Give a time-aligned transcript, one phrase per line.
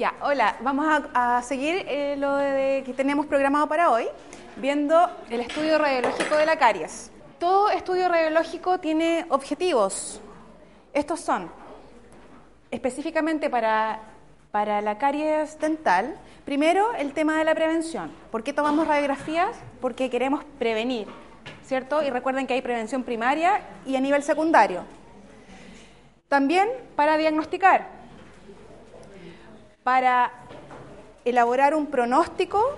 [0.00, 4.06] Ya, hola, vamos a, seguir eh, lo de, que tenemos programado para hoy,
[4.56, 4.96] viendo
[5.28, 7.12] el estudio radiológico de la caries.
[7.38, 10.22] Todo estudio radiológico tiene objetivos.
[10.94, 11.50] Estos son,
[12.70, 14.00] específicamente para,
[14.50, 18.10] para la caries dental, primero el tema de la prevención.
[18.30, 19.54] ¿Por qué tomamos radiografías?
[19.82, 21.08] Porque queremos prevenir,
[21.62, 22.02] ¿cierto?
[22.02, 24.82] Y recuerden que hay prevención primaria y a nivel secundario.
[26.30, 27.99] También para diagnosticar
[29.82, 30.32] para
[31.24, 32.76] elaborar un pronóstico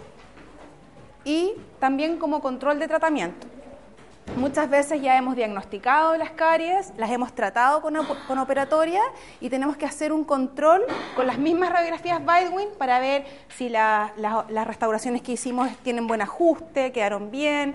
[1.24, 3.46] y también como control de tratamiento.
[4.36, 7.96] Muchas veces ya hemos diagnosticado las caries, las hemos tratado con,
[8.38, 9.02] operatoria
[9.40, 10.84] y tenemos que hacer un control
[11.16, 16.92] con las mismas radiografías Baldwin para ver si las restauraciones que hicimos tienen buen ajuste,
[16.92, 17.74] quedaron bien.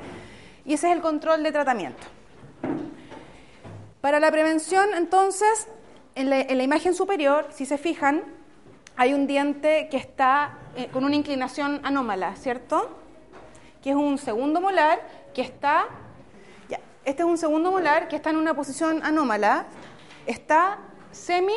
[0.66, 2.02] Y ese es el control de tratamiento.
[4.02, 5.68] Para la prevención, entonces,
[6.16, 8.24] en la imagen superior, si se fijan,
[8.98, 12.90] hay un diente que está eh, con una inclinación anómala, ¿cierto?
[13.84, 15.00] Que es un segundo molar
[15.36, 15.86] que está,
[16.68, 19.68] ya, este es un segundo molar que está en una posición anómala,
[20.26, 20.80] está
[21.12, 21.54] semi,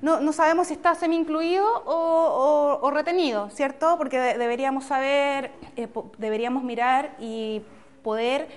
[0.00, 3.96] no, sabemos si está semi incluido o, retenido, ¿cierto?
[3.96, 7.62] Porque deberíamos saber, eh, deberíamos mirar y
[8.02, 8.48] poder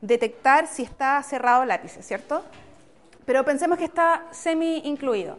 [0.00, 2.42] detectar si está cerrado el lápiz, ¿cierto?
[3.24, 5.38] Pero pensemos que está semi incluido.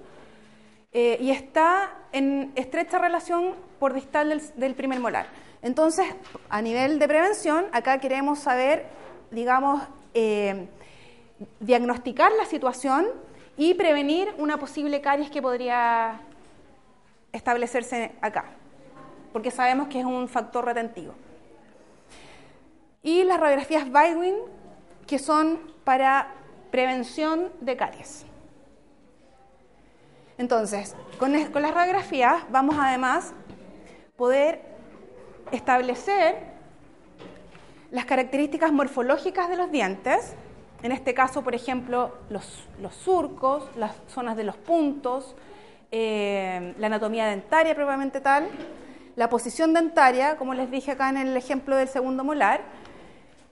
[0.92, 5.28] Eh, y está en estrecha relación por distal del, primer molar.
[5.62, 6.08] Entonces,
[6.50, 8.88] a nivel de prevención, acá queremos saber,
[9.30, 9.84] digamos,
[10.16, 10.68] eh,
[11.60, 13.08] diagnosticar la situación
[13.56, 16.22] y prevenir una posible caries que podría
[17.34, 18.46] establecerse acá,
[19.32, 21.14] porque sabemos que es un factor retentivo.
[23.04, 24.36] Y las radiografías Baldwin,
[25.06, 26.34] que son para
[26.72, 28.26] prevención de caries.
[30.40, 33.34] Entonces, con, las radiografías vamos además
[34.16, 34.62] poder
[35.52, 36.38] establecer
[37.92, 40.36] las características morfológicas de los dientes,
[40.82, 42.64] en este caso, por ejemplo, los,
[43.04, 45.36] surcos, las zonas de los puntos,
[45.92, 48.48] eh, la anatomía dentaria propiamente tal,
[49.18, 52.62] la posición dentaria, como les dije acá en el ejemplo del segundo molar,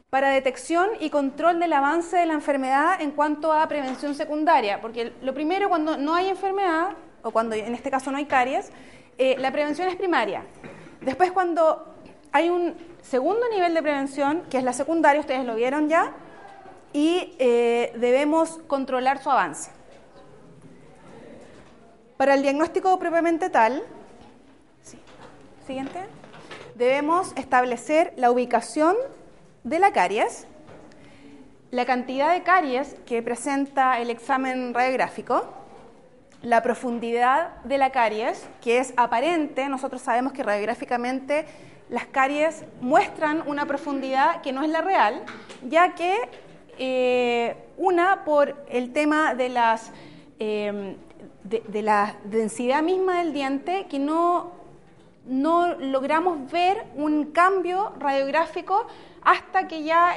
[0.09, 5.12] para detección y control del avance de la enfermedad en cuanto a prevención secundaria, porque
[5.22, 6.91] lo primero cuando no hay enfermedad,
[7.23, 8.72] o cuando en este caso no hay caries,
[9.17, 10.46] eh, la prevención es primaria.
[11.01, 11.94] Después cuando
[12.31, 16.13] hay un segundo nivel de prevención, que es la secundaria, ustedes lo vieron ya,
[16.94, 19.72] y eh, debemos controlar su avance.
[22.16, 23.84] Para el diagnóstico propiamente tal,
[25.66, 26.00] siguiente,
[26.75, 28.96] debemos establecer la ubicación
[29.67, 30.47] de la caries,
[31.72, 35.44] la cantidad de caries que presenta el examen radiográfico,
[36.41, 41.45] la profundidad de la caries, que es aparente, nosotros sabemos que radiográficamente
[41.89, 45.22] las caries muestran una profundidad que no es la real,
[45.67, 46.16] ya que
[46.78, 49.91] eh, una por el tema de, las,
[50.39, 50.95] eh,
[51.44, 54.51] de, la densidad misma del diente, que no,
[55.25, 58.88] no logramos ver un cambio radiográfico
[59.23, 60.16] hasta que ya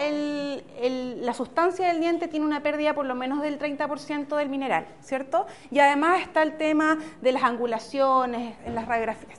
[1.21, 5.47] la sustancia del diente tiene una pérdida por lo menos del 30% del mineral, ¿cierto?
[5.71, 9.39] Y además está el tema de las angulaciones en las radiografías.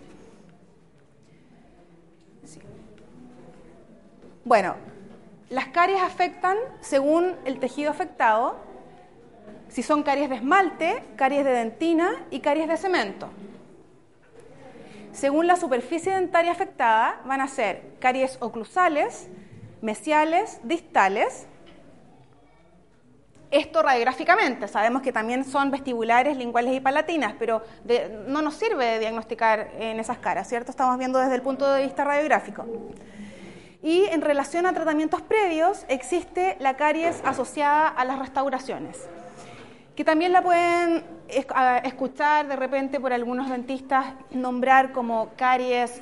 [4.44, 4.76] Bueno,
[5.50, 8.58] las caries afectan según el tejido afectado,
[9.70, 13.30] si son caries de esmalte, caries de dentina y caries de cemento.
[15.14, 19.30] Según la superficie dentaria afectada, van a ser caries oclusales,
[19.82, 21.48] mesiales, distales.
[23.50, 27.62] Esto radiográficamente, sabemos que también son vestibulares, linguales y palatinas, pero
[28.28, 30.72] no nos sirve de diagnosticar en esas caras, ¿cierto?
[30.72, 32.66] Estamos viendo desde el punto de vista radiográfico.
[33.84, 39.10] Y en relación a tratamientos previos, existe la caries asociada a las restauraciones,
[39.98, 41.04] que también la pueden
[41.84, 46.00] escuchar de repente por algunos dentistas nombrar como caries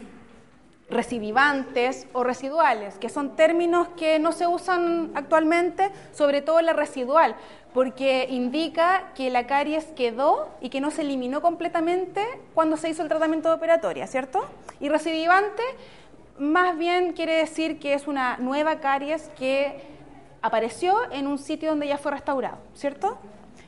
[0.89, 7.35] recidivantes o residuales, que son términos que no se usan actualmente, sobre todo la residual,
[7.73, 13.03] porque indica que la caries quedó y que no se eliminó completamente cuando se hizo
[13.03, 14.43] el tratamiento de operatoria, ¿cierto?
[14.79, 15.61] Y recidivante
[16.39, 19.81] más bien quiere decir que es una nueva caries que
[20.41, 23.17] apareció en un sitio donde ya fue restaurado, ¿cierto?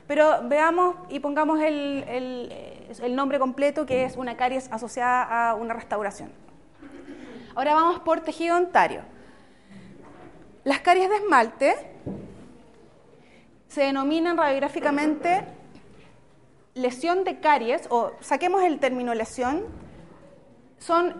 [0.07, 2.03] Pero veamos y pongamos el,
[3.01, 6.40] el nombre completo que es una caries asociada a una restauración.
[7.55, 9.01] Ahora vamos por tejido dentario.
[10.63, 11.75] Las caries de esmalte
[13.67, 15.43] se denominan radiográficamente
[16.73, 19.65] lesión de caries, o saquemos el término lesión,
[20.79, 21.13] son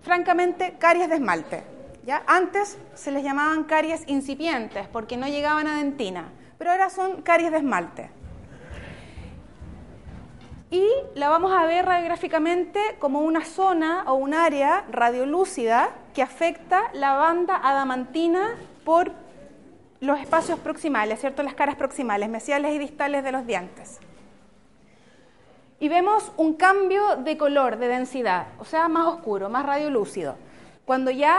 [0.00, 1.62] francamente caries de esmalte.
[2.06, 2.22] ¿ya?
[2.26, 7.50] Antes se les llamaban caries incipientes porque no llegaban a dentina, pero ahora son caries
[7.50, 8.21] de esmalte
[10.72, 16.84] y la vamos a ver radiográficamente como una zona o un área radiolúcida que afecta
[16.94, 19.12] la banda adamantina por
[20.00, 21.42] los espacios proximales, ¿cierto?
[21.42, 24.00] Las caras proximales, mesiales y distales de los dientes.
[25.78, 30.36] Y vemos un cambio de color, de densidad, o sea, más oscuro, más radiolúcido.
[30.86, 31.38] Cuando ya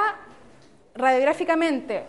[0.93, 2.05] radiográficamente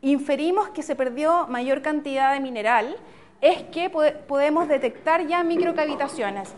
[0.00, 2.96] inferimos que se perdió mayor cantidad de mineral,
[3.42, 6.48] es que podemos detectar ya microcavitaciones.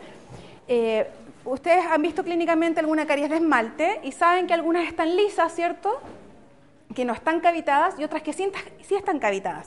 [0.69, 1.08] Eh,
[1.46, 5.98] ustedes han visto clínicamente alguna caries de esmalte y saben que algunas están lisas, ¿cierto?
[6.94, 8.50] Que no están cavitadas y otras que sí,
[8.90, 9.66] están cavitadas.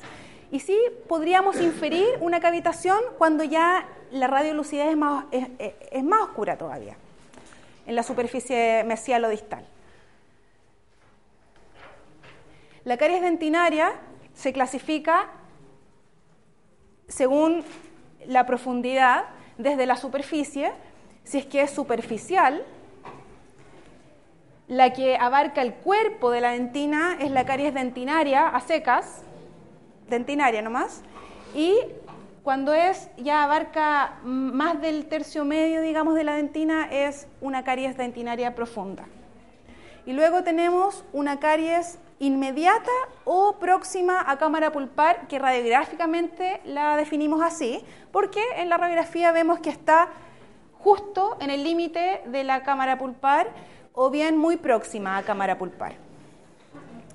[0.52, 0.78] Y sí
[1.10, 6.96] podríamos inferir una cavitación cuando ya la radiolucidez es más, es más oscura todavía,
[7.88, 9.66] en la superficie mesial o distal.
[12.86, 13.92] La caries dentinaria
[14.36, 15.28] se clasifica
[17.08, 17.64] según
[18.26, 19.26] la profundidad
[19.58, 20.72] desde la superficie,
[21.24, 22.64] si es que es superficial,
[24.68, 29.24] la que abarca el cuerpo de la dentina es la caries dentinaria a secas,
[30.10, 31.04] dentinaria nomás,
[31.56, 31.74] y
[32.44, 37.98] cuando es ya abarca más del tercio medio, digamos, de la dentina, es una caries
[37.98, 39.06] dentinaria profunda.
[40.06, 42.92] Y luego tenemos una caries inmediata
[43.26, 49.60] o próxima a cámara pulpar, que radiográficamente la definimos así, porque en la radiografía vemos
[49.60, 50.10] que está
[50.80, 53.48] justo en el límite de la cámara pulpar
[53.94, 55.96] o bien muy próxima a cámara pulpar.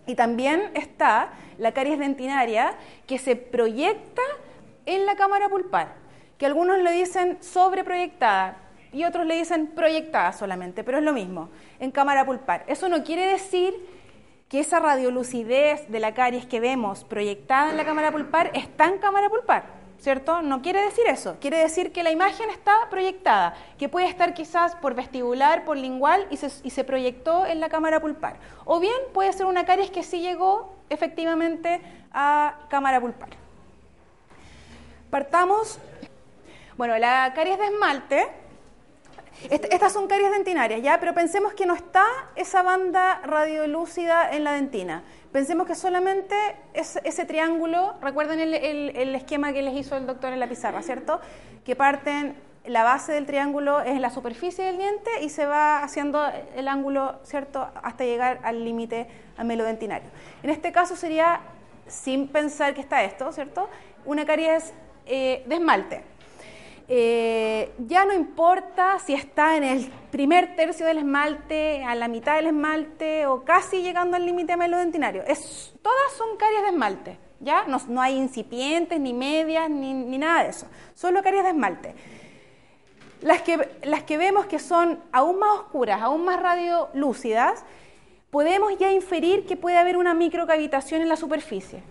[0.06, 2.75] Y también está la caries dentinaria
[3.06, 4.22] que se proyecta
[4.87, 5.94] en la cámara pulpar,
[6.38, 8.56] que algunos le dicen sobreproyectada
[8.93, 12.64] y otros le dicen proyectada solamente, pero es lo mismo, en cámara pulpar.
[12.66, 13.75] Eso no quiere decir
[14.52, 18.99] que esa radiolucidez de la caries que vemos proyectada en la cámara pulpar está en
[18.99, 19.64] cámara pulpar,
[19.99, 20.43] ¿cierto?
[20.43, 24.76] No quiere decir eso, quiere decir que la imagen está proyectada, que puede estar quizás
[24.76, 28.37] por vestibular, por lingual y se, proyectó en la cámara pulpar.
[28.66, 31.81] O bien puede ser una caries que sí llegó efectivamente
[32.12, 33.31] a cámara pulpar.
[35.08, 35.78] Partamos,
[36.76, 38.28] bueno, la caries de esmalte
[39.50, 41.00] estas son caries dentinarias, ¿ya?
[41.00, 42.05] Pero pensemos que no está
[42.37, 45.02] esa banda radiolúcida en la dentina.
[45.32, 46.37] Pensemos que solamente
[46.75, 51.20] es ese triángulo, recuerden el, esquema que les hizo el doctor en la pizarra, ¿cierto?
[51.64, 52.37] Que parten,
[52.67, 56.25] la base del triángulo es la superficie del diente y se va haciendo
[56.55, 57.69] el ángulo, ¿cierto?
[57.82, 60.11] Hasta llegar al límite amelodentinario.
[60.43, 61.40] En este caso sería,
[61.88, 63.69] sin pensar que está esto, ¿cierto?
[64.05, 64.73] Una caries
[65.06, 66.05] eh, de esmalte.
[66.94, 72.37] Eh, ya no importa si está en el primer tercio del esmalte, a la mitad
[72.37, 75.22] del esmalte o casi llegando al límite melodentinario.
[75.26, 77.64] Es, todas son caries de esmalte, ¿ya?
[77.64, 80.66] No, hay incipientes, ni medias, ni, nada de eso.
[80.94, 81.94] Solo caries de esmalte.
[83.22, 87.64] Las que, las que vemos que son aún más oscuras, aún más radiolúcidas,
[88.28, 91.82] podemos ya inferir que puede haber una microcavitación en la superficie.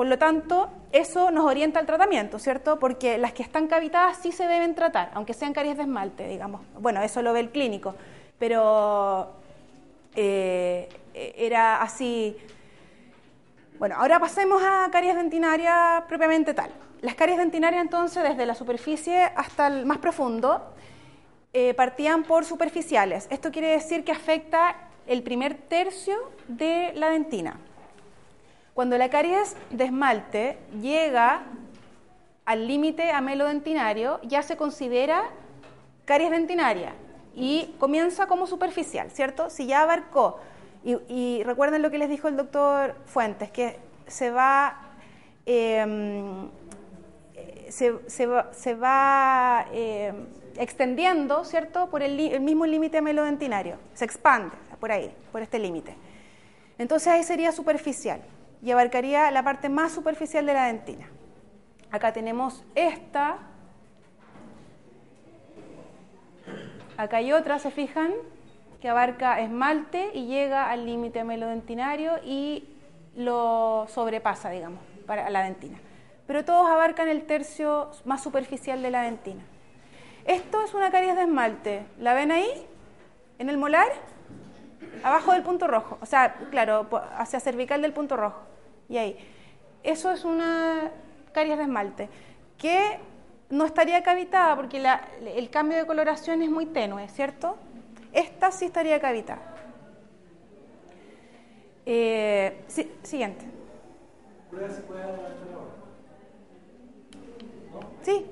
[0.00, 2.78] Por lo tanto, eso nos orienta al tratamiento, ¿cierto?
[2.78, 6.62] Porque las que están cavitadas sí se deben tratar, aunque sean caries de esmalte, digamos.
[6.78, 7.94] Bueno, eso lo ve el clínico,
[8.38, 9.30] pero
[10.14, 12.34] eh, era así.
[13.78, 16.70] Bueno, ahora pasemos a caries dentinaria propiamente tal.
[17.02, 20.62] Las caries dentinarias, entonces, desde la superficie hasta el más profundo,
[21.52, 23.26] eh, partían por superficiales.
[23.28, 24.76] Esto quiere decir que afecta
[25.06, 26.16] el primer tercio
[26.48, 27.58] de la dentina.
[28.74, 31.42] Cuando la caries de esmalte llega
[32.44, 35.24] al límite amelodentinario, ya se considera
[36.04, 36.94] caries dentinaria
[37.34, 39.50] y comienza como superficial, ¿cierto?
[39.50, 40.40] Si ya abarcó,
[40.82, 44.80] y, recuerden lo que les dijo el doctor Fuentes, que se va,
[45.44, 46.48] em,
[47.68, 48.00] se,
[49.72, 53.76] em, extendiendo, ¿cierto?, por el, mismo límite melodentinario.
[53.94, 55.94] Se expande por ahí, por este límite.
[56.78, 58.22] Entonces ahí sería superficial
[58.62, 61.08] y abarcaría la parte más superficial de la dentina.
[61.90, 63.38] Acá tenemos esta.
[66.96, 68.12] Acá hay otra, ¿se fijan?
[68.80, 72.68] Que abarca esmalte y llega al límite melodentinario y
[73.16, 75.78] lo sobrepasa, digamos, para la dentina.
[76.26, 79.42] Pero todos abarcan el tercio más superficial de la dentina.
[80.26, 81.86] Esto es una caries de esmalte.
[81.98, 82.66] ¿La ven ahí?
[83.38, 83.88] ¿En el molar?
[85.02, 85.98] Abajo del punto rojo.
[86.00, 88.40] O sea, claro, hacia cervical del punto rojo.
[88.88, 89.16] Y ahí.
[89.82, 90.90] Eso es una
[91.32, 92.08] caries de esmalte.
[92.58, 92.98] Que
[93.50, 94.82] no estaría cavitada porque
[95.34, 97.56] el cambio de coloración es muy tenue, ¿cierto?
[98.12, 99.42] Esta sí estaría cavitada.
[101.86, 102.62] Eh,
[103.02, 103.44] siguiente.
[108.02, 108.26] Sí.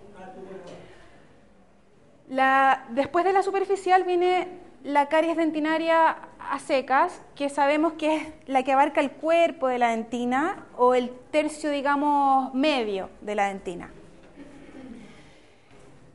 [2.29, 4.49] La, después de la superficial viene
[4.85, 6.17] la caries dentinaria
[6.51, 10.95] a secas, que sabemos que es la que abarca el cuerpo de la dentina o
[10.95, 13.91] el tercio, digamos, medio de la dentina.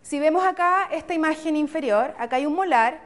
[0.02, 3.00] Si vemos acá esta imagen inferior, acá hay un molar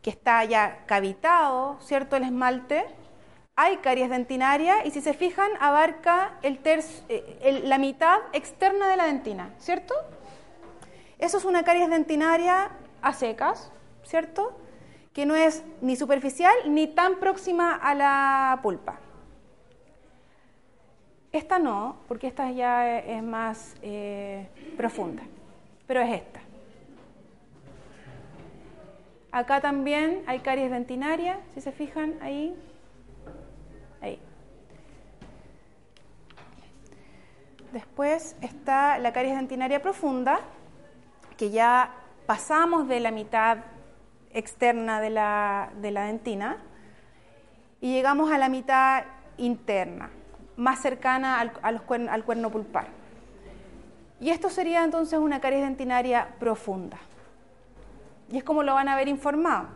[0.00, 2.16] que está ya cavitado, ¿cierto?
[2.16, 2.84] El esmalte.
[3.56, 9.04] Hay caries dentinaria y si se fijan abarca el eh, la mitad externa de la
[9.06, 9.94] dentina, ¿cierto?
[11.18, 12.70] Eso es una caries dentinaria
[13.02, 13.70] a secas,
[14.02, 14.56] ¿cierto?
[15.12, 18.98] Que no es ni superficial ni tan próxima a la pulpa.
[21.32, 25.22] Esta no, porque esta ya es más eh, profunda,
[25.86, 26.40] pero es esta.
[29.30, 32.54] Acá también hay caries dentinaria, si se fijan ahí.
[34.02, 34.18] Ahí.
[37.72, 40.38] Después está la caries dentinaria profunda,
[41.38, 41.94] que ya
[42.26, 43.58] pasamos de la mitad
[44.32, 46.58] externa de la, dentina
[47.80, 49.04] y llegamos a la mitad
[49.36, 50.10] interna,
[50.56, 52.88] más cercana al, al cuerno pulpar.
[54.20, 56.98] Y esto sería entonces una caries dentinaria profunda.
[58.30, 59.68] Y es como lo van a ver informado.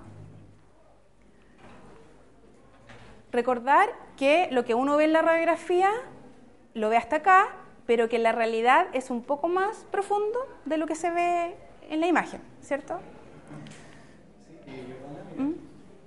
[3.33, 5.91] Recordar que lo que uno ve en la radiografía
[6.75, 7.49] lo ve hasta acá
[7.87, 11.55] pero que la realidad es un poco más profundo de lo que se ve
[11.89, 12.99] en la imagen, ¿cierto?
[14.45, 15.55] Sí, yo ¿Mm?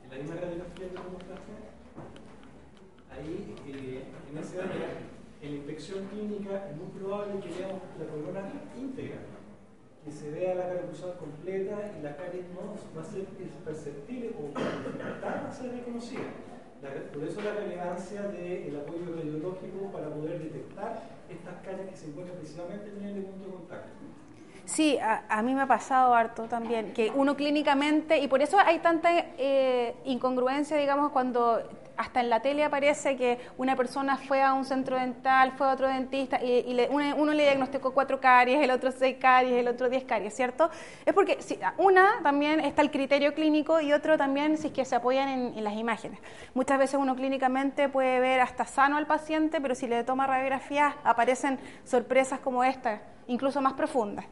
[0.03, 1.53] en la misma radiografía que mostraste,
[3.07, 4.99] ahí eh, en ese área,
[5.41, 9.19] en la inspección clínica es muy probable que veamos la corona íntegra,
[10.03, 13.25] que se vea la cara cruzada completa y la caries no va a ser
[13.63, 16.27] perceptible o va a ser reconocida.
[17.13, 22.38] por eso la relevancia del apoyo radiológico para poder detectar estas caras que se encuentran
[22.39, 24.18] precisamente en el punto de contacto.
[24.69, 28.77] Sí, a, mí me ha pasado harto también, que uno clínicamente, y por eso hay
[28.77, 29.09] tanta
[29.39, 31.63] eh, incongruencia, digamos, cuando
[31.97, 35.73] hasta en la tele aparece que una persona fue a un centro dental, fue a
[35.73, 40.03] otro dentista y, uno, le diagnosticó cuatro caries, el otro seis caries, el otro diez
[40.03, 40.69] caries, ¿cierto?
[41.03, 41.39] Es porque
[41.77, 45.63] una también está el criterio clínico y otro también si es que se apoyan en,
[45.63, 46.19] las imágenes.
[46.53, 50.93] Muchas veces uno clínicamente puede ver hasta sano al paciente, pero si le toma radiografías
[51.03, 54.25] aparecen sorpresas como esta, incluso más profundas.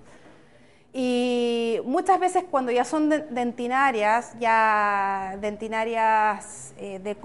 [0.93, 7.15] Y muchas veces cuando ya son dentinarias, ya dentinarias eh,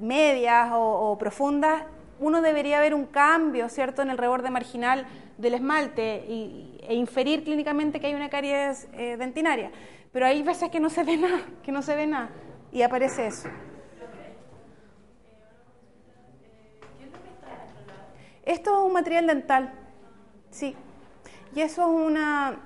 [0.00, 1.84] medias o, profundas,
[2.20, 5.06] uno debería ver un cambio, ¿cierto?, en el reborde marginal
[5.38, 9.72] del esmalte e inferir clínicamente que hay una caries eh, dentinaria.
[10.12, 12.30] Pero hay veces que no se ve nada, que no se ve nada,
[12.70, 13.48] y aparece eso.
[18.44, 19.72] Esto es un material dental,
[20.50, 20.74] sí.
[21.54, 22.58] Y eso es una,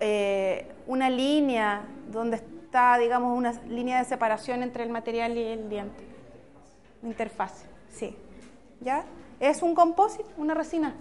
[0.00, 5.68] eh, una línea donde está, digamos, una línea de separación entre el material y el
[5.68, 6.04] diente.
[7.02, 8.16] Interfaz, sí.
[8.80, 9.04] ¿Ya?
[9.40, 10.94] Es un composite, una resina.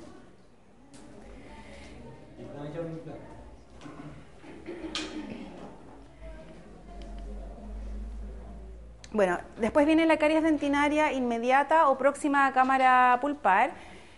[9.14, 13.72] Bueno, después viene la caries dentinaria inmediata o próxima a cámara pulpar,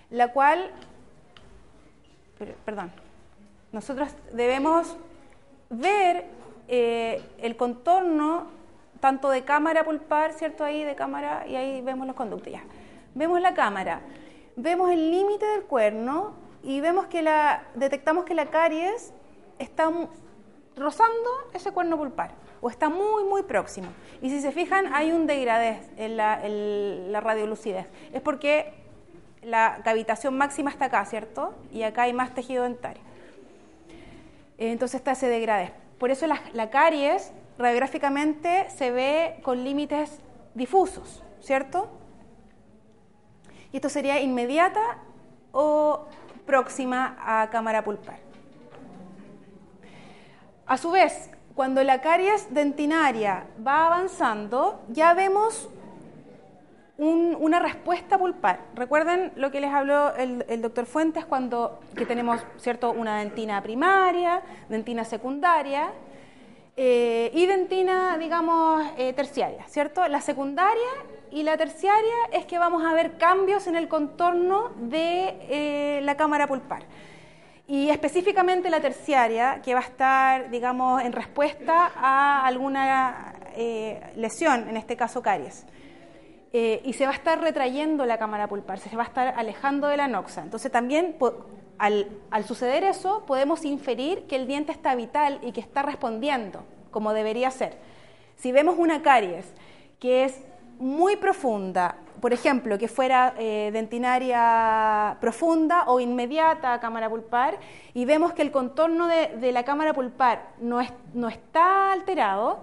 [0.10, 0.72] la cual,
[2.66, 2.92] perdón,
[3.72, 4.96] nosotros debemos
[5.70, 6.26] ver
[6.68, 8.48] eh, el contorno
[9.00, 10.64] tanto de cámara pulpar, ¿cierto?
[10.64, 12.64] Ahí de cámara y ahí vemos los conductos ya.
[13.16, 14.02] Vemos la cámara,
[14.56, 16.34] vemos el límite del cuerno
[16.64, 19.14] y vemos que la, detectamos que la caries
[19.58, 19.90] está
[20.76, 23.88] rozando ese cuerno pulpar o está muy, muy próximo.
[24.22, 27.88] Y si se fijan, hay un degradez en la, en la radiolucidez.
[28.12, 28.74] Es porque
[29.42, 31.54] la cavitación máxima está acá, ¿cierto?
[31.72, 33.09] Y acá hay más tejido dentario.
[34.60, 35.74] Eh, entonces está ese degrade.
[35.98, 40.20] Por eso la, la caries radiográficamente se ve con límites
[40.54, 41.90] difusos, ¿cierto?
[43.72, 45.00] Y esto sería inmediata
[45.52, 46.06] o
[46.46, 48.20] próxima a cámara pulpar.
[50.66, 55.70] A su vez, cuando la caries dentinaria va avanzando, ya vemos
[57.00, 58.60] una respuesta pulpar.
[58.76, 64.42] Recuerden lo que les habló el, doctor Fuentes cuando que tenemos cierto una dentina primaria,
[64.68, 65.92] dentina secundaria
[66.76, 70.06] eh, y dentina, digamos, eh, terciaria, ¿cierto?
[70.08, 70.90] La secundaria
[71.32, 76.18] y la terciaria es que vamos a ver cambios en el contorno de eh, la
[76.18, 76.84] cámara pulpar.
[77.66, 83.36] Y específicamente la terciaria, que va a estar, digamos, en respuesta a alguna
[84.16, 85.66] lesión, en este caso caries.
[86.52, 89.88] Eh, y se va a estar retrayendo la cámara pulpar, se va a estar alejando
[89.88, 90.42] de la noxa.
[90.42, 91.16] Entonces también
[91.78, 92.08] al,
[92.46, 97.52] suceder eso podemos inferir que el diente está vital y que está respondiendo como debería
[97.52, 97.78] ser.
[98.36, 99.46] Si vemos una caries
[100.00, 100.42] que es
[100.80, 107.60] muy profunda, por ejemplo, que fuera eh, dentinaria profunda o inmediata a cámara pulpar,
[107.94, 110.80] y vemos que el contorno de, la cámara pulpar no,
[111.14, 112.62] no está alterado,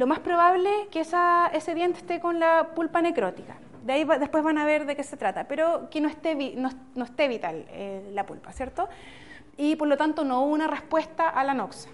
[0.00, 3.58] lo más probable que ese diente esté con la pulpa necrótica.
[3.84, 7.04] De ahí después van a ver de qué se trata, pero que no esté, no,
[7.04, 8.88] esté vital eh, la pulpa, ¿cierto?
[9.58, 11.90] Y por lo tanto no hubo una respuesta a la noxa.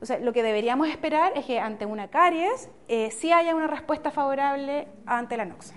[0.00, 3.66] O sea, lo que deberíamos esperar es que ante una caries eh, sí haya una
[3.66, 5.74] respuesta favorable ante la noxa.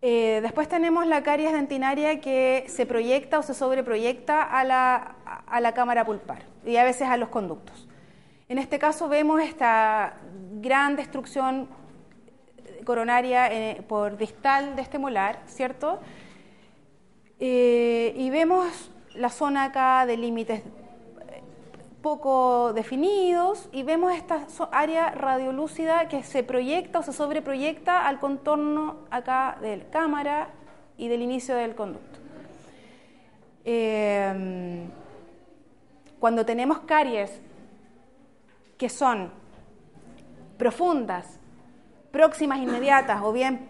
[0.00, 5.60] Eh, después tenemos la caries dentinaria que se proyecta o se sobreproyecta a la, a
[5.60, 7.85] la cámara pulpar y a veces a los conductos.
[8.48, 10.18] En este caso vemos esta
[10.60, 11.68] gran destrucción
[12.84, 15.98] coronaria eh, por distal de este molar, ¿cierto?
[17.40, 21.42] Eh, y vemos la zona acá de límites eh,
[22.00, 28.98] poco definidos y vemos esta área radiolúcida que se proyecta o se sobreproyecta al contorno
[29.10, 30.50] acá de la cámara
[30.96, 32.20] y del inicio del conducto.
[36.20, 37.42] cuando tenemos caries
[38.78, 39.32] que son
[40.58, 41.38] profundas,
[42.10, 43.68] próximas, inmediatas o bien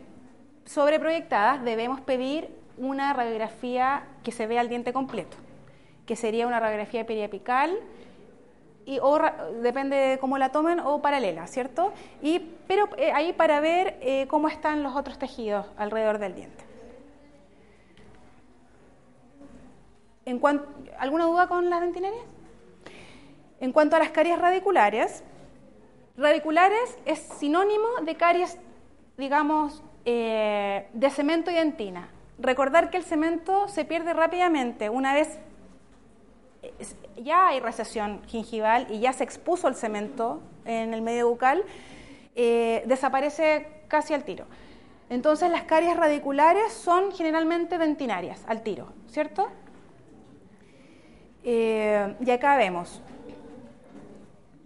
[0.64, 5.36] sobreproyectadas, debemos pedir una radiografía que se vea el diente completo,
[6.06, 7.78] que sería una radiografía periapical
[8.84, 9.18] y o
[9.62, 11.92] depende de cómo la tomen o paralela, ¿cierto?
[12.22, 12.38] Y
[12.68, 16.64] pero eh, ahí para ver eh, cómo están los otros tejidos alrededor del diente.
[20.24, 20.40] En
[20.98, 22.24] ¿Alguna duda con las dentinarias?
[23.60, 25.22] En cuanto a las caries radiculares,
[26.16, 28.58] radiculares es sinónimo de caries,
[29.16, 32.10] digamos, eh, de cemento y dentina.
[32.38, 35.38] Recordar que el cemento se pierde rápidamente una vez
[37.22, 41.64] ya hay recesión gingival y ya se expuso el cemento en el medio bucal,
[42.34, 44.46] eh, desaparece casi al tiro.
[45.08, 49.48] Entonces las caries radiculares son generalmente dentinarias, al tiro, ¿cierto?
[51.44, 53.00] Eh, y acá vemos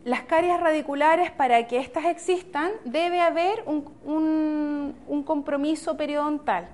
[0.05, 4.95] las caries radiculares, para que éstas existan, debe haber un,
[5.27, 6.69] compromiso periodontal.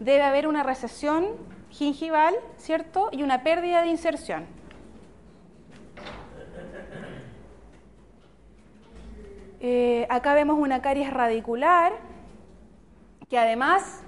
[0.00, 1.26] Debe haber una recesión
[1.70, 3.10] gingival, ¿cierto?
[3.12, 4.46] Y una pérdida de inserción.
[9.60, 11.92] Eh, acá vemos una caries radicular,
[13.28, 14.02] que además,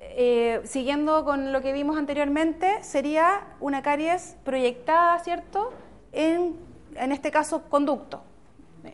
[0.00, 5.72] eh, siguiendo con lo que vimos anteriormente, sería una caries proyectada, ¿cierto?
[6.12, 6.56] En,
[6.94, 8.22] este caso, conducto,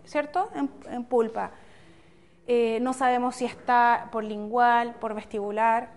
[0.05, 0.51] ¿cierto?
[0.55, 1.51] En, pulpa.
[2.47, 5.91] Eh, no sabemos si está por lingual, por vestibular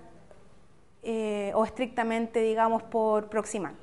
[1.04, 3.74] eh, o estrictamente, digamos, por proximal.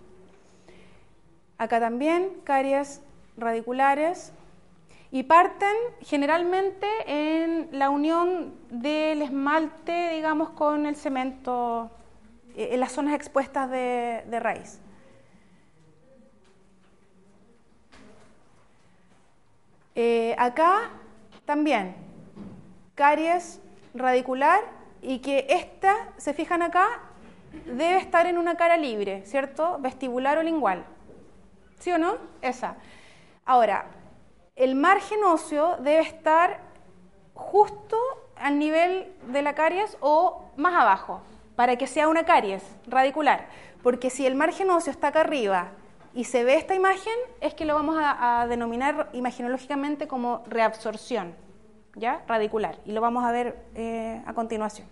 [1.56, 3.02] Acá también caries
[3.36, 4.32] radiculares
[5.10, 11.90] y parten generalmente en la unión del esmalte, digamos, con el cemento
[12.54, 14.80] eh, en las zonas expuestas de raíz.
[20.00, 20.90] Eh, acá
[21.44, 21.96] también,
[22.94, 23.60] caries
[23.94, 24.60] radicular
[25.02, 26.86] y que esta, se fijan acá,
[27.66, 29.78] debe estar en una cara libre, ¿cierto?
[29.80, 30.84] Vestibular o lingual.
[31.80, 32.14] ¿Sí o no?
[32.42, 32.76] Esa.
[33.44, 33.86] Ahora,
[34.54, 36.60] el margen óseo debe estar
[37.34, 37.96] justo
[38.36, 41.22] al nivel de la caries o más abajo,
[41.56, 43.48] para que sea una caries radicular.
[43.82, 45.72] Porque si el margen óseo está acá arriba
[46.14, 51.34] y se ve esta imagen, es que lo vamos a, denominar imaginológicamente como reabsorción,
[51.94, 52.22] ¿ya?
[52.26, 54.88] Radicular, y lo vamos a ver eh, a continuación.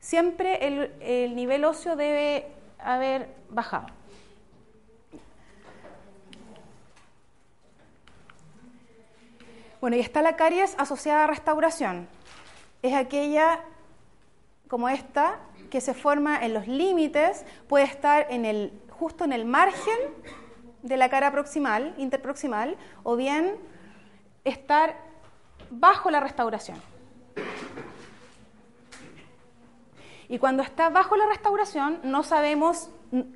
[0.00, 0.66] Siempre
[1.00, 2.46] el, nivel óseo debe
[2.78, 3.86] haber bajado.
[9.80, 12.08] Bueno, y está la caries asociada a restauración.
[12.82, 13.60] Es aquella
[14.68, 15.38] como esta
[15.70, 19.98] que se forma en los límites, puede estar en el, justo en el margen
[20.82, 23.56] de la cara proximal, interproximal, o bien
[24.44, 24.96] estar
[25.70, 26.80] bajo la restauración.
[30.28, 32.90] Y cuando está bajo la restauración, no sabemos,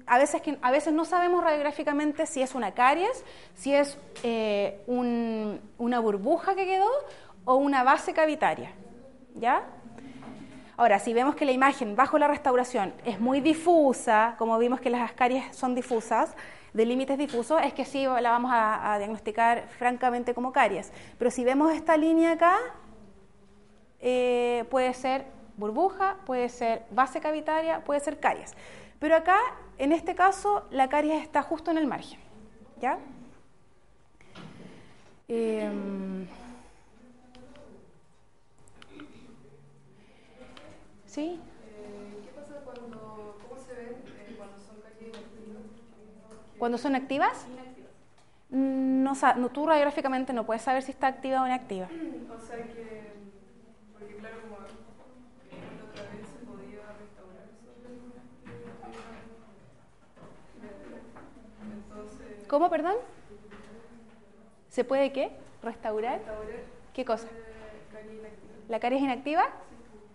[0.07, 6.01] a veces, a veces no sabemos radiográficamente si es una caries, si es eh, una
[6.01, 6.91] burbuja que quedó
[7.45, 8.73] o una base cavitaria.
[9.35, 9.65] ¿Ya?
[10.81, 14.89] Ahora, si vemos que la imagen bajo la restauración es muy difusa, como vimos que
[14.89, 16.35] las caries son difusas,
[16.73, 20.91] de límites difusos, es que sí la vamos a, diagnosticar francamente como caries.
[21.19, 22.57] Pero si vemos esta línea acá,
[24.01, 25.27] eh, puede ser
[25.59, 28.55] burbuja, puede ser base cavitaria, puede ser caries.
[28.99, 29.39] Pero acá,
[29.77, 32.19] en este caso, la caries está justo en el margen.
[32.81, 32.99] ¿Ya?
[35.29, 36.27] Em,
[41.11, 41.41] ¿Sí?
[42.25, 45.65] ¿Qué pasa cuando, cómo se ven eh, cuando son caries inactivas?
[46.57, 47.47] ¿Cuando son activas?
[48.51, 51.87] Mm, No, no, tú radiográficamente no puedes saber si está activa o inactiva.
[51.87, 53.01] O sea que,
[53.99, 54.67] porque claro, como la
[55.91, 57.47] otra vez se podía restaurar.
[61.75, 62.95] Entonces, ¿Cómo, perdón?
[64.69, 65.33] ¿Se puede qué?
[65.63, 66.19] ¿Restaurar?
[66.19, 66.51] restaurar
[66.95, 67.27] ¿Qué cosa?
[67.27, 68.33] eh.
[68.69, 69.49] ¿La caries inactiva?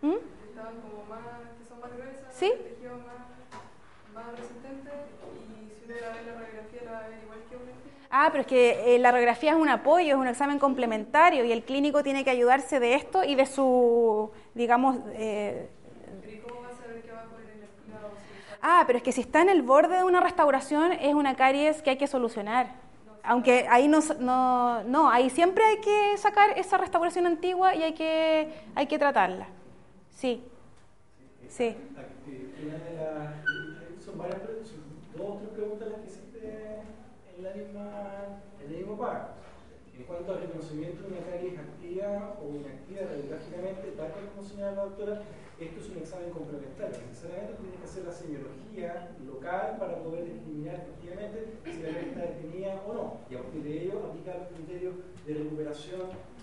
[0.01, 0.13] ¿Mm?
[0.55, 1.19] Estaban como más,
[1.59, 2.45] que son más gruesas, Sí.
[2.45, 4.89] el tejido más, más resistente
[5.35, 7.71] y si uno la ve en la radiografía la va a ver igual que una.
[8.09, 11.51] Ah, pero es que eh, la radiografía es un apoyo, es un examen complementario y
[11.51, 15.67] el clínico tiene que ayudarse de esto y de su, digamos, eh,
[16.21, 17.11] Pero ¿y cómo va a saber que
[18.61, 21.81] Ah, pero es que si está en el borde de una restauración es una caries
[21.81, 22.67] que hay que solucionar.
[23.23, 27.93] Aunque ahí no, no, no, ahí siempre hay que sacar esa restauración antigua y hay
[27.93, 29.47] que, hay que tratarla.
[30.15, 30.41] Sí,
[31.49, 31.75] sí.
[34.03, 34.71] Son varias dos
[35.19, 36.39] o tres preguntas las que hiciste
[37.35, 39.33] en la misma, en el mismo párrafo.
[39.97, 44.83] En cuanto al reconocimiento de una caries activa o inactiva radiográficamente, tal como señala la
[44.85, 45.21] doctora,
[45.59, 46.99] esto es un examen complementario.
[47.07, 52.21] Necesariamente tiene que hacer la semiología local para poder discriminar efectivamente si la caries está
[52.21, 53.17] detenida o no.
[53.29, 54.95] Y a partir de ello aplicar los criterios
[55.27, 56.01] de recuperación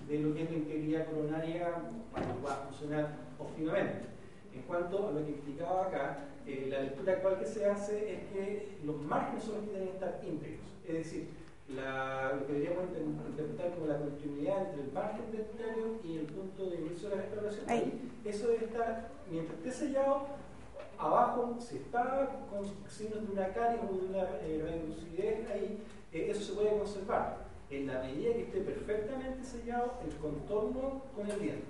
[0.08, 1.74] de lo que es la integridad coronaria
[2.12, 4.06] para que pueda funcionar óptimamente.
[4.54, 8.20] En cuanto a lo que explicaba acá, eh, la lectura actual que se hace es
[8.32, 10.66] que los márgenes son los que tienen que estar íntegros.
[10.86, 11.28] Es decir,
[11.68, 16.26] la- lo que deberíamos inter- interpretar como la continuidad entre el margen dentario y el
[16.26, 17.64] punto de inicio de la restauración.
[17.70, 18.10] Ahí.
[18.24, 20.26] Eso debe estar, mientras esté sellado,
[20.98, 25.78] abajo, si está con signos de una caries o de una eh, reducidez ahí,
[26.12, 27.38] eh, eso se puede conservar.
[27.72, 31.64] En la medida que esté perfectamente sellado el contorno con el diente.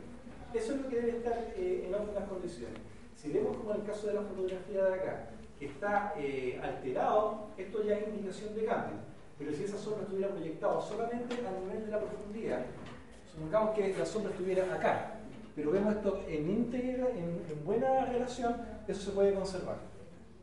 [0.53, 2.81] Eso es lo que debe estar eh, en óptimas condiciones.
[3.15, 5.29] Si vemos como en el caso de la fotografía de acá,
[5.61, 8.97] que está eh, alterado, esto ya es indicación de cambio.
[9.39, 12.65] Pero si esa sombra estuviera proyectada solamente a nivel de la profundidad,
[13.33, 15.21] supongamos que la sombra estuviera acá,
[15.55, 18.57] pero vemos esto en íntegra, en, en buena relación,
[18.89, 19.77] eso se puede conservar.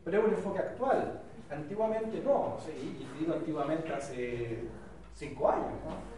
[0.06, 1.20] Pero es un enfoque actual.
[1.50, 4.60] Antiguamente no, y digo antiguamente hace
[5.14, 5.66] cinco años,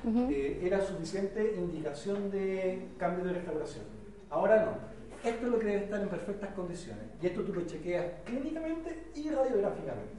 [0.05, 0.31] ¿no?
[0.31, 3.85] Eh, era suficiente indicación de cambio de restauración.
[4.31, 4.93] Ahora no.
[5.29, 7.05] Esto es lo que debe estar en perfectas condiciones.
[7.23, 10.15] Y esto tú lo chequeas clínicamente y radiográficamente.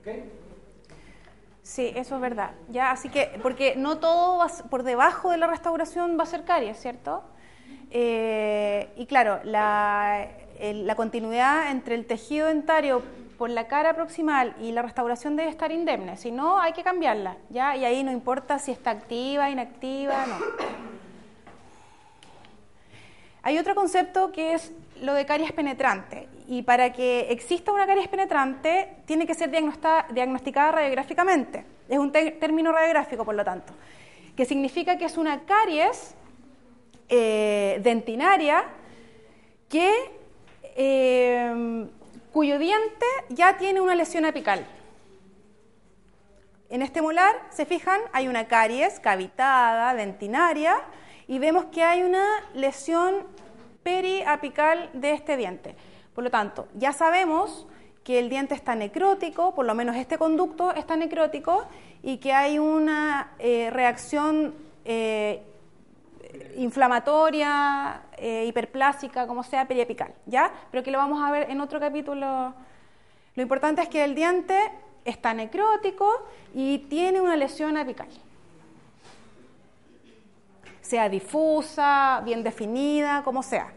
[0.00, 0.08] ¿Ok?
[1.62, 2.52] Sí, eso es verdad.
[2.70, 6.44] Ya, así que, porque no todo va por debajo de la restauración va a ser
[6.44, 7.22] caries, ¿cierto?
[7.90, 13.02] Eh, y claro, la, el- la continuidad entre el tejido dentario
[13.38, 17.36] por la cara proximal y la restauración debe estar indemne, si no hay que cambiarla,
[17.50, 17.76] ¿ya?
[17.76, 20.38] Y ahí no importa si está activa, inactiva, no.
[23.42, 24.72] Hay otro concepto que es
[25.02, 26.28] lo de caries penetrante.
[26.48, 31.64] Y para que exista una caries penetrante, tiene que ser diagnosticada radiográficamente.
[31.88, 33.72] Es un término radiográfico, por lo tanto,
[34.36, 36.16] que significa que es una caries
[37.08, 38.64] eh, dentinaria
[39.68, 39.92] que,
[40.74, 41.86] eh,
[42.36, 44.66] cuyo diente ya tiene una lesión apical.
[46.68, 50.76] En este molar, se fijan, hay una caries cavitada, dentinaria,
[51.28, 53.24] y vemos que hay una lesión
[53.82, 55.76] periapical de este diente.
[56.14, 57.66] Por lo tanto, ya sabemos
[58.04, 61.66] que el diente está necrótico, por lo menos este conducto está necrótico,
[62.02, 65.42] y que hay una eh, reacción eh,
[66.56, 70.52] inflamatoria, eh, hiperplásica, como sea, periapical, ¿ya?
[70.70, 72.54] Pero que lo vamos a ver en otro capítulo
[73.34, 74.56] Lo importante es que el diente
[75.04, 76.10] está necrótico
[76.54, 78.08] y tiene una lesión apical.
[80.80, 83.72] Sea difusa, bien definida, como sea.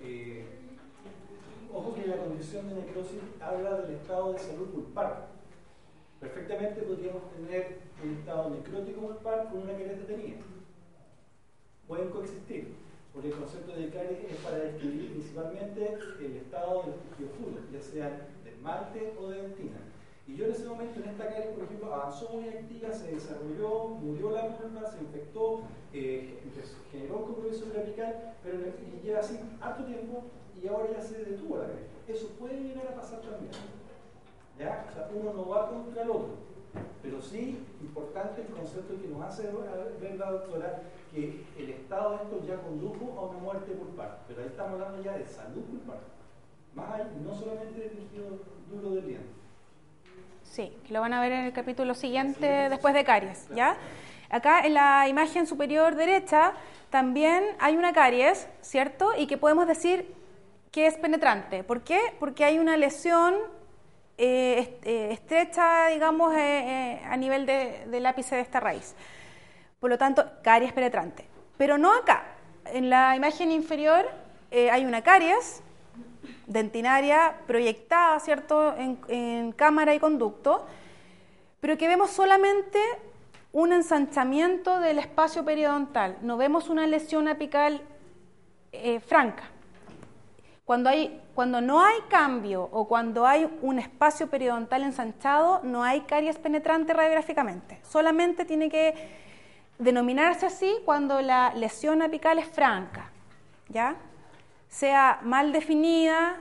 [0.00, 0.44] Eh,
[1.72, 5.28] ojo que la condición de necrosis habla del estado de salud pulpar.
[6.20, 10.38] Perfectamente podríamos tener un estado necrótico pulpar con una caries detenida.
[11.88, 12.74] Pueden coexistir,
[13.14, 17.80] porque el concepto de caries es para describir principalmente el estado de los tejidos ya
[17.80, 19.78] sea de esmalte o de dentina.
[20.26, 23.88] Y yo en ese momento, en esta caries, por ejemplo, avanzó muy activa, se desarrolló,
[23.88, 25.62] murió la pulpa, se infectó,
[25.94, 26.38] eh,
[26.92, 28.58] generó un compromiso apical, pero
[29.02, 30.24] lleva así harto tiempo
[30.62, 31.88] y ahora ya se detuvo la caries.
[32.06, 33.50] Eso puede llegar a pasar también.
[34.58, 34.86] ¿Ya?
[34.90, 36.48] O sea, uno no va contra el otro.
[37.02, 39.50] Pero sí, importante el concepto que nos hace
[40.00, 44.18] ver la doctora, que el estado de esto ya condujo a una muerte pulpar.
[44.28, 45.98] Pero ahí estamos hablando ya de salud pulpar.
[46.74, 48.38] Más allá, no solamente del tejido
[48.70, 49.28] duro del diente.
[50.44, 53.76] Sí, lo van a ver en el capítulo siguiente después de caries, ¿ya?
[54.30, 56.52] Acá en la imagen superior derecha
[56.90, 59.12] también hay una caries, ¿cierto?
[59.16, 60.14] Y que podemos decir
[60.70, 61.64] que es penetrante.
[61.64, 61.98] ¿Por qué?
[62.18, 63.34] Porque hay una lesión
[64.20, 68.96] eh, eh, estrecha, digamos, eh, a nivel del ápice de esta raíz.
[69.78, 71.24] Por lo tanto, caries penetrante.
[71.56, 72.24] Pero no acá.
[72.64, 74.10] En la imagen inferior
[74.50, 75.62] hay una caries
[76.46, 80.66] dentinaria proyectada, ¿cierto?, en, en, cámara y conducto,
[81.60, 82.80] pero que vemos solamente
[83.52, 87.82] un ensanchamiento del espacio periodontal, no vemos una lesión apical
[89.06, 89.44] franca.
[90.68, 96.92] Cuando, no hay cambio o cuando hay un espacio periodontal ensanchado, no hay caries penetrante
[96.92, 97.80] radiográficamente.
[97.88, 98.92] Solamente tiene que
[99.78, 103.10] denominarse así cuando la lesión apical es franca,
[103.70, 103.96] ¿ya?
[104.68, 106.36] Sea mal definida,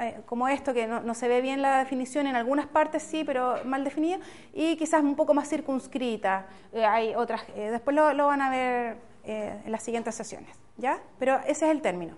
[0.00, 3.58] eh, como esto, que no, se ve bien la definición, en algunas partes sí, pero
[3.64, 4.18] mal definida,
[4.52, 6.46] y quizás un poco más circunscrita.
[6.72, 10.98] Eh, hay otras, eh, después lo, lo, van a ver en las siguientes sesiones, ¿ya?
[11.20, 12.16] Pero ese es el término.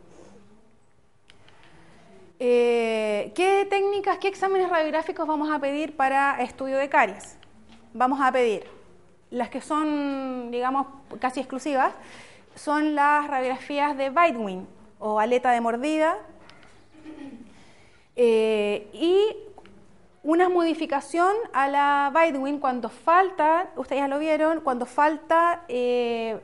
[2.38, 7.38] Eh, ¿Qué técnicas, qué exámenes radiográficos vamos a pedir para estudio de caries?
[7.94, 8.64] Vamos a pedir
[9.30, 10.86] las que son, digamos,
[11.18, 11.94] casi exclusivas,
[12.54, 14.66] son las radiografías de Bitewing
[14.98, 16.18] o aleta de mordida
[18.16, 19.34] eh, y
[20.22, 26.38] una modificación a la Bitewing cuando falta, ustedes ya lo vieron, cuando falta eh,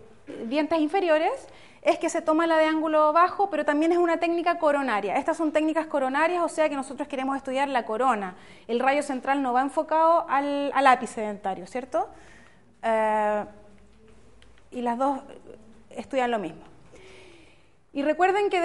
[0.47, 1.49] dientes inferiores
[1.83, 5.17] es que se toma la de ángulo bajo, pero también es una técnica coronaria.
[5.17, 8.37] Estas son técnicas coronarias, o sea que nosotros queremos estudiar la corona.
[8.69, 12.09] El rayo central no va enfocado al, ápice dentario, ¿cierto?
[12.83, 13.45] Eh,
[14.71, 15.21] y las dos
[15.91, 16.63] estudian lo mismo.
[17.93, 18.61] Y recuerden que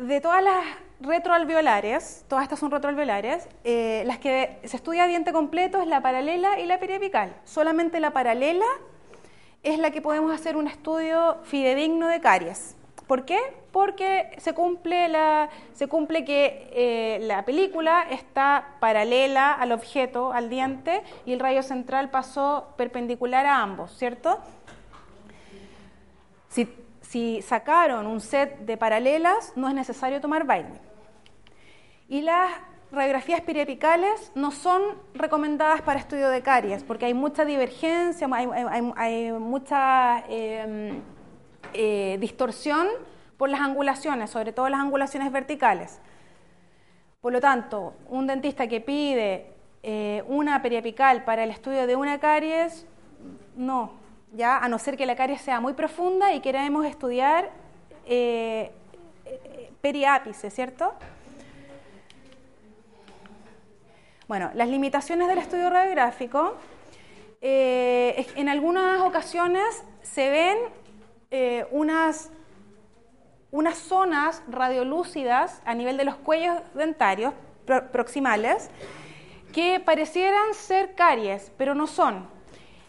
[0.00, 0.64] de, todas las
[1.00, 6.58] retroalveolares, todas estas son retroalveolares, eh, las que se estudia diente completo es la paralela
[6.58, 7.36] y la periapical.
[7.44, 8.64] Solamente la paralela
[9.64, 12.76] es la que podemos hacer un estudio fidedigno de caries.
[13.06, 13.38] ¿Por qué?
[13.72, 20.48] Porque se cumple, la, se cumple que eh, la película está paralela al objeto, al
[20.48, 24.38] diente, y el rayo central pasó perpendicular a ambos, ¿cierto?
[26.48, 26.68] Si,
[27.02, 30.80] si sacaron un set de paralelas, no es necesario tomar baile.
[32.08, 32.52] Y las
[32.94, 34.82] radiografías periapicales no son
[35.14, 41.00] recomendadas para estudio de caries porque hay mucha divergencia, hay, mucha em,
[41.72, 42.86] eh, distorsión
[43.36, 46.00] por las angulaciones, sobre todo las angulaciones verticales.
[47.20, 49.52] Por lo tanto, un dentista que pide
[49.82, 52.86] eh, una periapical para el estudio de una caries,
[53.56, 53.92] no,
[54.32, 57.50] ya a no ser que la caries sea muy profunda y queremos estudiar
[58.06, 58.72] eh,
[59.80, 60.94] periápice, ¿cierto?
[64.26, 66.54] Bueno, las limitaciones del estudio radiográfico,
[67.42, 70.56] eh, en algunas ocasiones se ven
[71.30, 72.30] eh, unas,
[73.50, 77.34] unas zonas radiolúcidas a nivel de los cuellos dentarios
[77.92, 78.70] proximales
[79.52, 82.26] que parecieran ser caries, pero no son.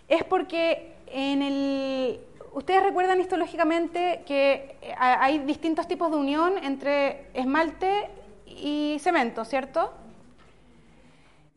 [0.08, 2.22] Es porque en el...
[2.54, 8.08] Ustedes recuerdan histológicamente que hay distintos tipos de unión entre esmalte
[8.46, 9.92] y cemento, ¿cierto?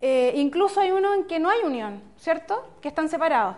[0.01, 2.65] Eh, incluso hay uno en que no hay unión, ¿cierto?
[2.81, 3.57] Que están separados.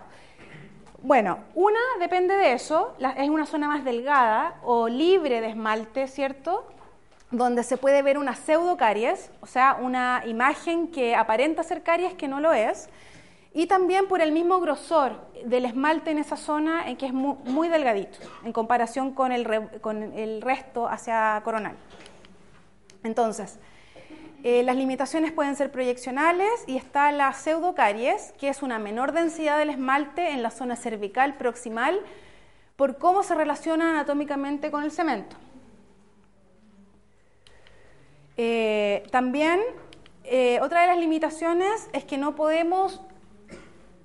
[1.03, 6.67] Bueno, una depende de eso, es una zona más delgada o libre de esmalte, ¿cierto?
[7.31, 12.29] Donde se puede ver una pseudocaries, o sea, una imagen que aparenta ser caries que
[12.29, 12.89] no lo es,
[13.53, 17.69] y también por el mismo grosor del esmalte en esa zona en que es muy,
[17.69, 21.77] delgadito en comparación con el resto hacia coronal.
[23.03, 23.59] Entonces,
[24.43, 29.59] Eh, las limitaciones pueden ser proyeccionales y está la pseudocaries, que es una menor densidad
[29.59, 32.01] del esmalte en la zona cervical proximal
[32.77, 35.37] por cómo se relaciona anatómicamente con el cemento.
[38.39, 39.61] Eh, también,
[40.25, 43.03] eh, otra de las limitaciones es que no podemos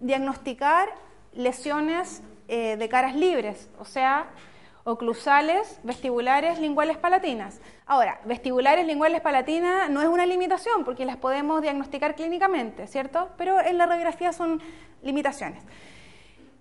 [0.01, 0.89] diagnosticar
[1.33, 4.27] lesiones de caras libres, o sea,
[4.85, 7.59] oclusales, vestibulares, linguales palatinas.
[7.87, 13.29] Ahora, vestibulares, linguales palatinas no es una limitación porque las podemos diagnosticar clínicamente, ¿cierto?
[13.35, 14.61] Pero en la radiografía son
[15.01, 15.63] limitaciones.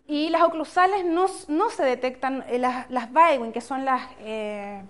[0.06, 3.08] Y las oclusales no, se detectan, eh, las, las
[3.52, 4.82] que son las eh,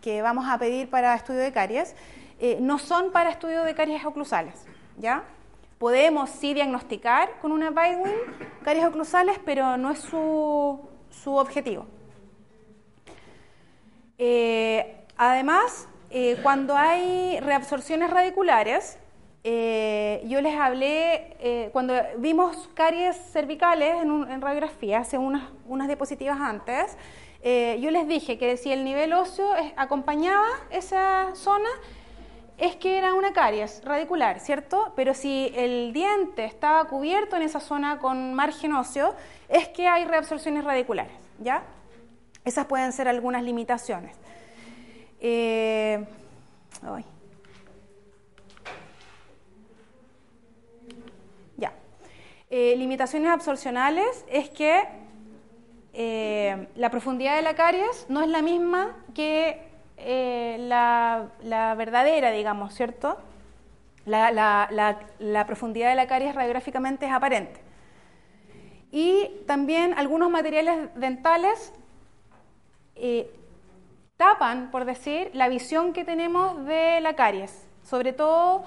[0.00, 1.94] que vamos a pedir para estudio de caries,
[2.40, 4.66] eh, no son para estudio de caries oclusales,
[4.98, 5.22] ¿ya?
[5.78, 8.14] Podemos sí diagnosticar con una Bywin
[8.62, 11.86] caries oclusales, pero no es su, su objetivo.
[14.26, 18.96] Eh, además, eh, cuando hay reabsorciones radiculares,
[19.46, 26.96] eh, yo les hablé, cuando vimos caries cervicales en, radiografía, hace unas, unas diapositivas antes,
[27.42, 31.68] yo les dije que si el nivel óseo acompañaba esa zona,
[32.56, 34.94] es que era una caries radicular, ¿cierto?
[34.96, 39.14] Pero si el diente estaba cubierto en esa zona con margen óseo,
[39.50, 41.62] es que hay reabsorciones radiculares, ¿ya?
[42.44, 44.16] Esas pueden ser algunas limitaciones.
[45.18, 46.04] Eh,
[51.56, 51.72] ya.
[52.50, 54.82] Eh, limitaciones absorcionales es que
[55.94, 59.62] eh, la profundidad de la caries no es la misma que
[60.58, 61.30] la,
[61.78, 63.16] verdadera, digamos, ¿cierto?
[64.04, 64.30] La,
[65.18, 67.58] la, profundidad de la caries radiográficamente es aparente.
[68.92, 71.72] Y también algunos materiales dentales
[72.96, 73.30] eh,
[74.16, 78.64] tapan, por decir, la visión que tenemos de la caries, sobre todo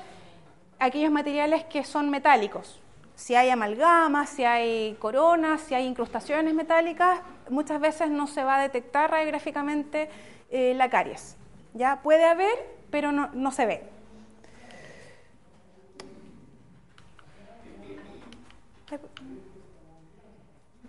[0.80, 2.80] aquellos materiales que son metálicos.
[3.16, 8.58] Si hay amalgamas, si hay coronas, si hay incrustaciones metálicas, muchas veces no se va
[8.58, 10.10] a detectar radiográficamente
[10.52, 11.36] eh, la caries.
[11.74, 12.02] ¿ya?
[12.04, 13.84] Puede haber, pero no, se ve.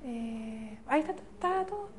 [0.05, 1.98] Eh, ahí está, está todo.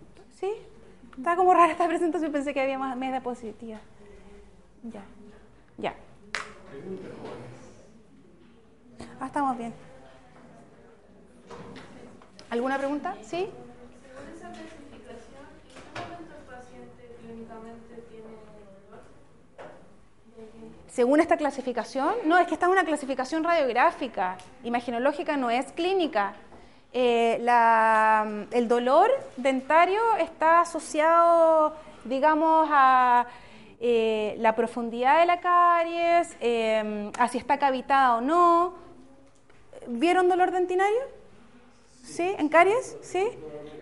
[1.20, 3.78] Estaba como rara esta presentación, pensé que había más media positiva.
[4.84, 5.02] Ya,
[5.78, 5.94] ya.
[9.20, 9.74] Ah, estamos bien.
[12.50, 13.18] ¿Alguna pregunta?
[13.22, 13.50] ¿Sí?
[13.50, 18.24] Según esa clasificación, ¿en qué momento el paciente clínicamente tiene
[18.88, 19.04] dolor?
[20.88, 24.38] Según esta clasificación, no, es que está en una clasificación radiográfica.
[24.64, 26.36] Imaginológica no es clínica.
[26.92, 27.36] Eh,
[28.52, 33.28] el dolor dentario está asociado, digamos, a
[33.80, 38.74] eh, la profundidad de la caries, eh, a si está cavitada o no.
[39.88, 41.00] ¿Vieron dolor dentinario?
[42.04, 42.36] ¿Sí?
[42.38, 42.98] ¿En caries?
[43.02, 43.24] ¿Sí?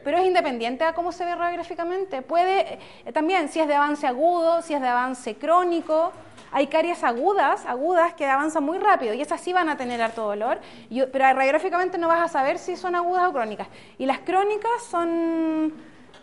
[0.08, 2.22] Pero es independiente a cómo se ve radiográficamente.
[2.22, 2.80] Puede,
[3.12, 6.14] también, si es de avance agudo, si es de avance crónico,
[6.54, 10.22] hay caries agudas, agudas que avanzan muy rápido y esas sí van a tener harto
[10.22, 13.68] dolor, pero radiográficamente no vas a saber si son agudas o crónicas.
[13.98, 15.74] Y las crónicas son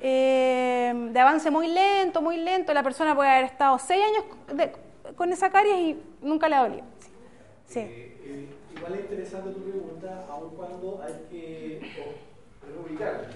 [0.00, 2.72] eh, de avance muy lento, muy lento.
[2.72, 4.72] La persona puede haber estado seis años
[5.14, 6.84] con esa caries y nunca le ha dolido.
[7.66, 7.80] Sí.
[7.80, 11.80] Eh, eh, igual es interesante tu pregunta, aun cuando hay que
[12.66, 13.28] reubicarla.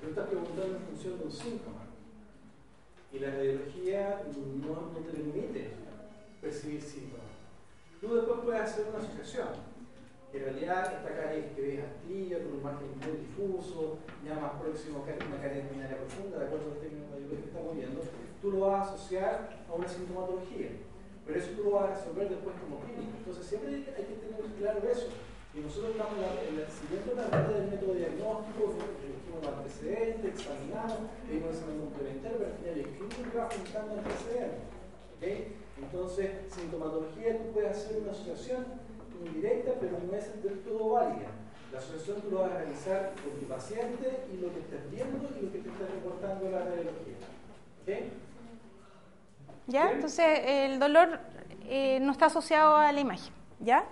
[0.00, 1.84] Tú estás preguntando en función de un síntoma.
[3.12, 4.22] Y la radiología
[4.64, 5.70] no, te permite
[6.40, 7.26] percibir síntomas.
[8.00, 9.48] Tú después puedes hacer una asociación.
[10.32, 14.98] En realidad, esta caries que ves astilla, con un margen muy difuso, ya más próximo
[14.98, 18.00] a una caries binaria profunda, de acuerdo al término que estamos viendo,
[18.40, 20.70] tú lo vas a asociar a una sintomatología.
[21.26, 23.12] Pero eso tú lo vas a resolver después como clínico.
[23.18, 25.08] Entonces, siempre hay que tener claro eso.
[25.52, 28.74] Y nosotros estamos en la siguiente parte del método diagnóstico,
[29.34, 34.62] los antecedentes, examinamos, pedimos examen complementario, pero al final el clínico va juntando antecedentes.
[35.16, 35.56] ¿okay?
[35.82, 38.66] Entonces, sintomatología, tú puedes hacer una asociación
[39.26, 41.28] indirecta, pero no es del todo válida.
[41.72, 45.28] La asociación tú lo vas a realizar con tu paciente y lo que estás viendo
[45.38, 47.18] y lo que te está reportando la radiología.
[47.82, 47.88] ¿Ok?
[49.66, 49.92] ¿Ya?
[49.92, 51.18] Entonces, el dolor
[51.64, 53.32] eh, no está asociado a la imagen.
[53.60, 53.84] ¿Ya?